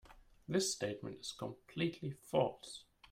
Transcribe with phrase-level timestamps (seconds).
[0.47, 2.85] This statement is completely false.